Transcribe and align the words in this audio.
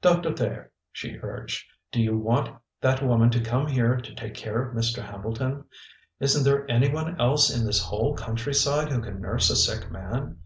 "Doctor 0.00 0.32
Thayer," 0.34 0.72
she 0.90 1.20
urged, 1.22 1.64
"do 1.92 2.02
you 2.02 2.18
want 2.18 2.58
that 2.80 3.06
woman 3.06 3.30
to 3.30 3.40
come 3.40 3.68
here 3.68 3.96
to 3.98 4.14
take 4.16 4.34
care 4.34 4.60
of 4.68 4.74
Mr. 4.74 5.00
Hambleton? 5.00 5.64
Isn't 6.18 6.42
there 6.42 6.68
any 6.68 6.90
one 6.92 7.20
else 7.20 7.56
in 7.56 7.64
this 7.64 7.80
whole 7.84 8.16
countryside 8.16 8.90
who 8.90 9.00
can 9.00 9.20
nurse 9.20 9.48
a 9.48 9.54
sick 9.54 9.88
man? 9.88 10.38